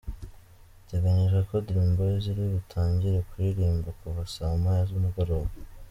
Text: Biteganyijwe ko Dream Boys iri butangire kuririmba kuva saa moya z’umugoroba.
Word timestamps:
Biteganyijwe 0.77 1.39
ko 1.49 1.55
Dream 1.65 1.89
Boys 1.97 2.25
iri 2.31 2.45
butangire 2.53 3.17
kuririmba 3.29 3.89
kuva 3.99 4.21
saa 4.33 4.59
moya 4.61 4.83
z’umugoroba. 4.89 5.51